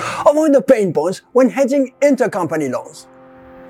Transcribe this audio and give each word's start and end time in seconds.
Avoid 0.00 0.54
the 0.54 0.62
pain 0.62 0.94
points 0.94 1.20
when 1.32 1.50
hedging 1.50 1.92
intercompany 2.00 2.70
loans. 2.70 3.06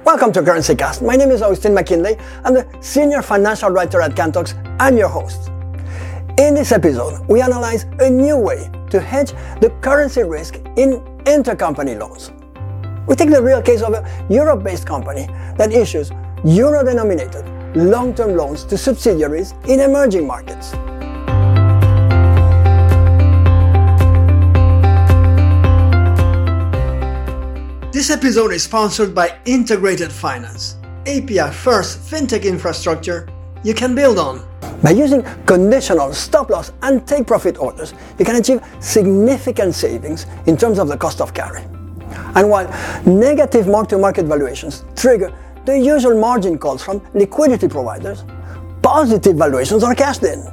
Welcome 0.05 0.33
to 0.33 0.43
CurrencyCast. 0.43 1.05
My 1.05 1.17
name 1.17 1.31
is 1.33 1.43
Agustin 1.43 1.75
Mackinlay. 1.75 2.21
I'm 2.45 2.55
the 2.55 2.69
senior 2.81 3.21
financial 3.21 3.71
writer 3.71 4.01
at 4.01 4.13
Kantox 4.13 4.55
and 4.79 4.97
your 4.97 5.09
host. 5.09 5.49
In 6.39 6.55
this 6.55 6.71
episode, 6.71 7.27
we 7.29 7.43
analyze 7.43 7.85
a 7.99 8.09
new 8.09 8.37
way 8.37 8.71
to 8.91 9.01
hedge 9.01 9.33
the 9.61 9.71
currency 9.81 10.23
risk 10.23 10.57
in 10.77 11.01
intercompany 11.25 11.99
loans. 11.99 12.31
We 13.09 13.17
take 13.17 13.31
the 13.31 13.43
real 13.43 13.61
case 13.61 13.83
of 13.83 13.95
a 13.95 14.27
Europe 14.31 14.63
based 14.63 14.87
company 14.87 15.27
that 15.57 15.73
issues 15.73 16.13
euro 16.45 16.85
denominated 16.85 17.45
long 17.77 18.15
term 18.15 18.37
loans 18.37 18.63
to 18.65 18.79
subsidiaries 18.79 19.53
in 19.67 19.81
emerging 19.81 20.29
markets. 20.29 20.75
This 28.11 28.19
episode 28.19 28.53
is 28.53 28.65
sponsored 28.65 29.15
by 29.15 29.39
Integrated 29.45 30.11
Finance, 30.11 30.75
API 31.07 31.49
first 31.53 32.01
fintech 32.01 32.43
infrastructure 32.43 33.29
you 33.63 33.73
can 33.73 33.95
build 33.95 34.19
on. 34.19 34.45
By 34.83 34.91
using 34.91 35.23
conditional 35.47 36.13
stop 36.13 36.51
loss 36.51 36.73
and 36.83 37.07
take 37.07 37.29
profit 37.29 37.57
orders, 37.59 37.95
you 38.19 38.25
can 38.25 38.35
achieve 38.35 38.65
significant 38.81 39.77
savings 39.77 40.27
in 40.47 40.57
terms 40.57 40.81
of 40.81 40.89
the 40.89 40.97
cost 40.97 41.21
of 41.21 41.33
carry. 41.33 41.63
And 42.35 42.51
while 42.51 42.67
negative 43.07 43.69
mark 43.69 43.89
to 43.91 43.99
market 43.99 44.27
valuations 44.27 44.85
trigger 44.97 45.33
the 45.65 45.79
usual 45.79 46.21
margin 46.21 46.59
calls 46.59 46.83
from 46.83 47.01
liquidity 47.15 47.69
providers, 47.69 48.25
positive 48.83 49.37
valuations 49.37 49.85
are 49.85 49.95
cashed 49.95 50.25
in. 50.25 50.45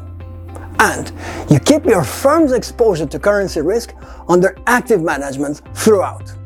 And 0.78 1.12
you 1.50 1.60
keep 1.60 1.86
your 1.86 2.04
firm's 2.04 2.52
exposure 2.52 3.08
to 3.08 3.18
currency 3.18 3.62
risk 3.62 3.96
under 4.30 4.56
active 4.68 5.02
management 5.02 5.64
throughout. 5.74 6.37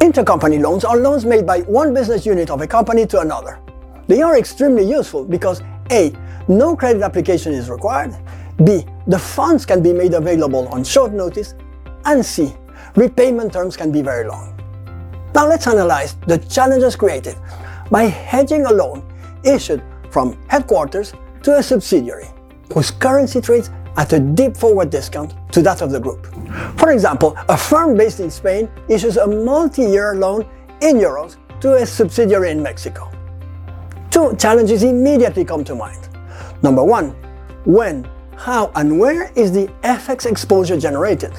Intercompany 0.00 0.58
loans 0.58 0.82
are 0.82 0.96
loans 0.96 1.26
made 1.26 1.46
by 1.46 1.60
one 1.60 1.92
business 1.92 2.24
unit 2.24 2.48
of 2.48 2.62
a 2.62 2.66
company 2.66 3.04
to 3.06 3.20
another. 3.20 3.60
They 4.06 4.22
are 4.22 4.38
extremely 4.38 4.82
useful 4.82 5.26
because 5.26 5.60
A. 5.92 6.10
No 6.48 6.74
credit 6.74 7.02
application 7.02 7.52
is 7.52 7.68
required, 7.68 8.16
B. 8.64 8.86
The 9.08 9.18
funds 9.18 9.66
can 9.66 9.82
be 9.82 9.92
made 9.92 10.14
available 10.14 10.66
on 10.68 10.84
short 10.84 11.12
notice, 11.12 11.54
and 12.06 12.24
C. 12.24 12.54
Repayment 12.96 13.52
terms 13.52 13.76
can 13.76 13.92
be 13.92 14.00
very 14.00 14.26
long. 14.26 14.58
Now 15.34 15.46
let's 15.46 15.66
analyze 15.66 16.14
the 16.26 16.38
challenges 16.38 16.96
created 16.96 17.36
by 17.90 18.04
hedging 18.04 18.64
a 18.64 18.72
loan 18.72 19.04
issued 19.44 19.82
from 20.10 20.42
headquarters 20.48 21.12
to 21.42 21.58
a 21.58 21.62
subsidiary 21.62 22.28
whose 22.72 22.90
currency 22.90 23.42
trades 23.42 23.68
at 23.96 24.12
a 24.12 24.20
deep 24.20 24.56
forward 24.56 24.90
discount 24.90 25.34
to 25.52 25.62
that 25.62 25.82
of 25.82 25.90
the 25.90 26.00
group. 26.00 26.26
For 26.78 26.92
example, 26.92 27.36
a 27.48 27.56
firm 27.56 27.96
based 27.96 28.20
in 28.20 28.30
Spain 28.30 28.70
issues 28.88 29.16
a 29.16 29.26
multi-year 29.26 30.14
loan 30.14 30.48
in 30.80 30.96
euros 30.96 31.36
to 31.60 31.74
a 31.74 31.86
subsidiary 31.86 32.50
in 32.50 32.62
Mexico. 32.62 33.10
Two 34.10 34.34
challenges 34.36 34.82
immediately 34.82 35.44
come 35.44 35.64
to 35.64 35.74
mind. 35.74 36.08
Number 36.62 36.82
one, 36.82 37.10
when, 37.64 38.08
how, 38.36 38.72
and 38.74 38.98
where 38.98 39.30
is 39.36 39.52
the 39.52 39.66
FX 39.82 40.30
exposure 40.30 40.78
generated? 40.78 41.32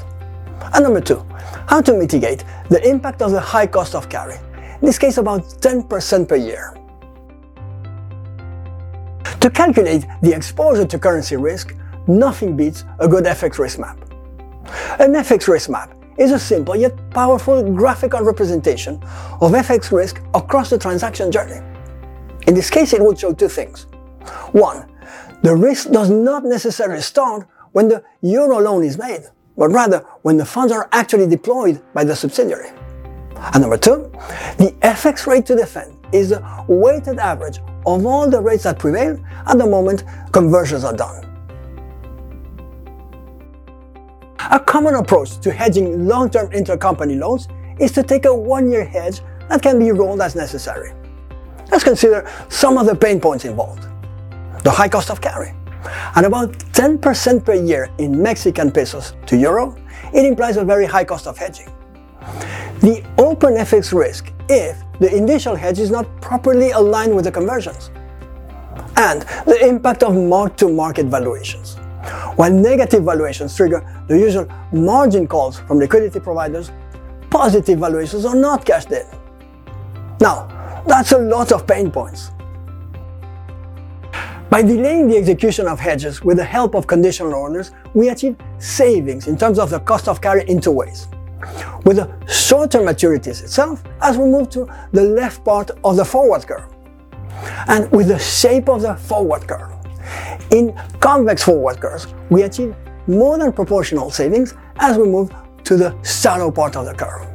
And 0.74 0.84
number 0.84 1.02
two, 1.02 1.26
how 1.68 1.82
to 1.82 1.94
mitigate 1.94 2.44
the 2.70 2.88
impact 2.88 3.22
of 3.22 3.32
the 3.32 3.40
high 3.40 3.68
cost 3.68 3.96
of 3.96 4.10
carry, 4.10 4.36
in 4.36 4.86
this 4.86 5.00
case 5.00 5.18
about 5.18 5.42
10% 5.62 6.28
per 6.28 6.36
year. 6.36 6.76
To 9.40 9.50
calculate 9.50 10.06
the 10.22 10.34
exposure 10.36 10.86
to 10.86 11.00
currency 11.00 11.36
risk, 11.36 11.76
nothing 12.20 12.56
beats 12.56 12.84
a 13.00 13.08
good 13.08 13.26
FX 13.26 13.58
risk 13.60 13.80
map. 13.80 13.98
An 15.00 15.14
FX 15.14 15.48
risk 15.48 15.70
map 15.70 15.96
is 16.18 16.32
a 16.32 16.40
simple 16.40 16.76
yet 16.76 16.94
powerful 17.12 17.64
graphical 17.74 18.22
representation 18.22 18.96
of 19.42 19.52
FX 19.52 19.92
risk 19.92 20.22
across 20.34 20.70
the 20.70 20.78
transaction 20.78 21.32
journey. 21.32 21.66
In 22.48 22.54
this 22.54 22.70
case, 22.70 22.94
it 22.94 23.02
would 23.02 23.20
show 23.20 23.34
two 23.34 23.48
things. 23.48 23.88
One, 24.52 24.88
the 25.42 25.56
risk 25.56 25.90
does 25.92 26.10
not 26.10 26.44
necessarily 26.44 27.02
start 27.02 27.48
when 27.72 27.88
the 27.88 28.04
euro 28.22 28.60
loan 28.60 28.84
is 28.84 28.98
made, 28.98 29.24
but 29.58 29.70
rather 29.70 30.00
when 30.22 30.38
the 30.38 30.46
funds 30.46 30.72
are 30.72 30.90
actually 30.92 31.28
deployed 31.28 31.82
by 31.94 32.04
the 32.04 32.16
subsidiary. 32.16 32.70
And 33.54 33.62
number 33.62 33.78
two, 33.78 34.12
the 34.58 34.76
FX 34.82 35.26
rate 35.26 35.46
to 35.48 35.56
defend 35.56 35.98
is 36.12 36.30
the 36.30 36.66
weighted 36.68 37.18
average 37.18 37.60
of 37.86 38.06
all 38.06 38.30
the 38.30 38.40
rates 38.40 38.64
that 38.64 38.78
prevail 38.78 39.20
at 39.48 39.58
the 39.58 39.66
moment 39.66 40.04
conversions 40.32 40.84
are 40.84 40.96
done. 40.96 41.31
A 44.54 44.60
common 44.60 44.96
approach 44.96 45.38
to 45.40 45.50
hedging 45.50 46.10
long-term 46.10 46.50
intercompany 46.50 47.18
loans 47.18 47.48
is 47.80 47.94
to 47.94 48.04
take 48.04 48.26
a 48.26 48.36
one-year 48.36 48.84
hedge 48.84 49.22
that 49.48 49.62
can 49.62 49.80
be 49.80 49.92
rolled 49.92 50.20
as 50.20 50.36
necessary. 50.36 50.92
Let's 51.72 51.86
consider 51.86 52.30
some 52.50 52.78
of 52.78 52.86
the 52.86 52.94
pain 52.94 53.22
points 53.22 53.46
involved. 53.46 53.88
The 54.66 54.72
high 54.72 54.90
cost 54.90 55.10
of 55.10 55.22
carry. 55.22 55.54
At 56.16 56.26
about 56.26 56.52
10% 56.74 57.46
per 57.46 57.54
year 57.54 57.90
in 57.98 58.22
Mexican 58.22 58.72
pesos 58.74 59.14
to 59.28 59.38
euro, 59.38 59.78
it 60.14 60.26
implies 60.26 60.58
a 60.58 60.66
very 60.66 60.86
high 60.86 61.06
cost 61.06 61.28
of 61.28 61.38
hedging. 61.38 61.70
The 62.82 63.06
open 63.18 63.54
FX 63.54 63.98
risk 63.98 64.34
if 64.50 64.84
the 65.00 65.16
initial 65.16 65.56
hedge 65.56 65.80
is 65.80 65.92
not 65.92 66.06
properly 66.20 66.72
aligned 66.72 67.16
with 67.16 67.24
the 67.24 67.32
conversions. 67.32 67.90
And 68.98 69.22
the 69.46 69.66
impact 69.66 70.04
of 70.04 70.14
mark-to-market 70.14 71.06
valuations. 71.06 71.78
While 72.36 72.52
negative 72.52 73.04
valuations 73.04 73.56
trigger 73.56 73.86
the 74.08 74.18
usual 74.18 74.48
margin 74.72 75.28
calls 75.28 75.60
from 75.60 75.80
liquidity 75.80 76.20
providers, 76.20 76.72
positive 77.30 77.80
valuations 77.80 78.26
are 78.26 78.36
not 78.36 78.66
cashed 78.66 78.92
in. 78.92 79.06
Now, 80.20 80.84
that's 80.88 81.12
a 81.12 81.18
lot 81.18 81.52
of 81.52 81.68
pain 81.68 81.92
points. 81.92 82.32
By 84.50 84.62
delaying 84.64 85.08
the 85.08 85.16
execution 85.16 85.66
of 85.68 85.80
hedges 85.80 86.24
with 86.24 86.38
the 86.38 86.44
help 86.44 86.76
of 86.76 86.86
conditional 86.86 87.34
orders, 87.34 87.72
we 87.94 88.10
achieve 88.10 88.36
savings 88.60 89.28
in 89.28 89.38
terms 89.38 89.58
of 89.58 89.70
the 89.70 89.80
cost 89.80 90.10
of 90.10 90.20
carry 90.20 90.44
in 90.50 90.60
two 90.60 90.72
ways. 90.72 91.08
With 91.86 91.98
the 91.98 92.12
shorter 92.28 92.80
maturities 92.80 93.42
itself, 93.42 93.82
as 94.02 94.18
we 94.18 94.26
move 94.26 94.50
to 94.50 94.68
the 94.92 95.04
left 95.04 95.46
part 95.46 95.72
of 95.84 95.96
the 95.96 96.04
forward 96.04 96.46
curve, 96.46 96.68
and 97.68 97.90
with 97.92 98.10
the 98.10 98.20
shape 98.20 98.68
of 98.68 98.82
the 98.82 98.96
forward 98.96 99.48
curve. 99.48 99.71
In 100.52 100.74
convex 101.00 101.44
forward 101.44 101.80
curves, 101.80 102.08
we 102.30 102.44
achieve 102.44 102.76
more 103.08 103.38
than 103.38 103.52
proportional 103.52 104.12
savings 104.12 104.54
as 104.78 104.98
we 104.98 105.06
move 105.08 105.34
to 105.64 105.78
the 105.78 105.96
shallow 106.04 106.52
part 106.52 106.76
of 106.76 106.86
the 106.86 106.94
curve. 106.94 107.28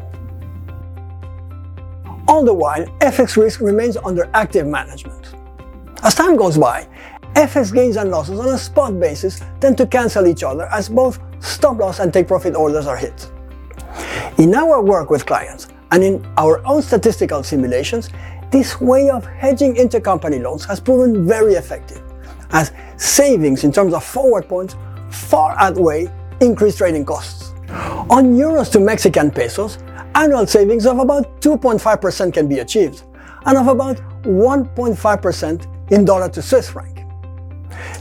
All 2.29 2.45
the 2.45 2.53
while, 2.53 2.85
FX 3.01 3.37
risk 3.37 3.61
remains 3.61 3.97
under 3.97 4.29
active 4.35 4.67
management. 4.67 5.35
As 6.03 6.15
time 6.15 6.37
goes 6.37 6.59
by, 6.59 6.89
FX 7.35 7.73
gains 7.73 7.97
and 7.97 8.11
losses 8.11 8.41
on 8.41 8.49
a 8.49 8.59
spot 8.59 8.99
basis 8.99 9.41
tend 9.61 9.77
to 9.79 9.87
cancel 9.87 10.27
each 10.27 10.43
other 10.43 10.67
as 10.73 10.89
both 10.89 11.21
stop 11.41 11.79
loss 11.79 12.01
and 12.01 12.13
take 12.13 12.27
profit 12.27 12.57
orders 12.57 12.87
are 12.87 12.97
hit. 12.97 13.31
In 14.39 14.55
our 14.55 14.83
work 14.83 15.11
with 15.11 15.25
clients 15.25 15.69
and 15.93 16.03
in 16.03 16.27
our 16.37 16.67
own 16.67 16.83
statistical 16.83 17.43
simulations, 17.43 18.11
this 18.51 18.81
way 18.81 19.11
of 19.11 19.25
hedging 19.25 19.75
intercompany 19.75 20.43
loans 20.43 20.65
has 20.65 20.81
proven 20.81 21.27
very 21.27 21.55
effective, 21.55 22.03
as 22.51 22.73
savings 22.97 23.65
in 23.65 23.73
terms 23.73 23.95
of 23.95 24.05
forward 24.05 24.49
points 24.49 24.77
far 25.11 25.57
outweigh 25.59 26.11
increased 26.41 26.79
trading 26.79 27.05
costs. 27.05 27.53
On 28.11 28.35
euros 28.37 28.71
to 28.73 28.81
Mexican 28.81 29.31
pesos, 29.31 29.79
annual 30.15 30.47
savings 30.47 30.87
of 30.87 30.99
about 30.99 31.41
2.5% 31.41 32.33
can 32.33 32.49
be 32.49 32.61
achieved, 32.61 33.03
and 33.45 33.59
of 33.59 33.69
about 33.69 33.97
1.5% 34.23 35.93
in 35.93 36.05
dollar 36.05 36.29
to 36.29 36.43
Swiss 36.43 36.69
franc. 36.71 37.05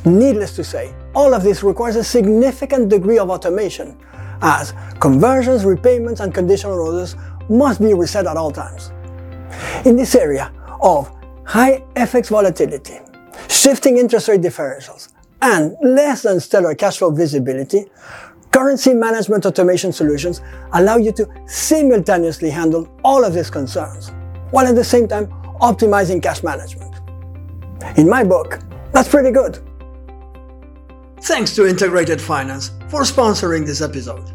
Needless 0.05 0.55
to 0.55 0.63
say, 0.63 0.93
all 1.13 1.33
of 1.33 1.43
this 1.43 1.63
requires 1.63 1.95
a 1.95 2.03
significant 2.03 2.89
degree 2.89 3.17
of 3.17 3.29
automation, 3.29 3.97
as 4.41 4.73
conversions, 4.99 5.65
repayments, 5.65 6.19
and 6.19 6.33
conditional 6.33 6.79
orders 6.79 7.15
must 7.49 7.79
be 7.81 7.93
reset 7.93 8.27
at 8.27 8.37
all 8.37 8.51
times. 8.51 8.91
In 9.85 9.95
this 9.95 10.15
area 10.15 10.51
of 10.81 11.11
high 11.45 11.83
FX 11.95 12.29
volatility, 12.29 12.99
shifting 13.55 13.97
interest 13.97 14.27
rate 14.27 14.41
differentials, 14.41 15.09
and 15.41 15.75
less 15.81 16.23
than 16.23 16.39
stellar 16.39 16.75
cash 16.75 16.97
flow 16.97 17.11
visibility, 17.11 17.85
currency 18.51 18.93
management 18.93 19.45
automation 19.45 19.91
solutions 19.91 20.41
allow 20.73 20.97
you 20.97 21.11
to 21.11 21.27
simultaneously 21.47 22.49
handle 22.49 22.87
all 23.03 23.23
of 23.23 23.33
these 23.33 23.49
concerns, 23.49 24.11
while 24.51 24.67
at 24.67 24.75
the 24.75 24.83
same 24.83 25.07
time 25.07 25.27
optimizing 25.61 26.21
cash 26.21 26.43
management. 26.43 26.93
In 27.97 28.09
my 28.09 28.23
book, 28.23 28.59
that's 28.91 29.09
pretty 29.09 29.31
good. 29.31 29.59
Thanks 31.21 31.55
to 31.55 31.67
Integrated 31.67 32.21
Finance 32.21 32.71
for 32.89 33.01
sponsoring 33.01 33.65
this 33.65 33.81
episode. 33.81 34.31